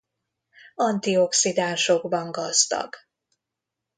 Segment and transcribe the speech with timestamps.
[0.79, 2.95] Antioxidánsokban gazdag.